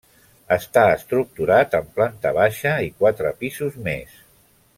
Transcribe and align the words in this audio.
Està 0.53 0.85
estructurat 0.93 1.77
en 1.81 1.91
planta 1.99 2.33
baixa 2.39 2.73
i 2.87 2.91
quatre 3.03 3.35
pisos 3.45 3.79
més. 3.91 4.19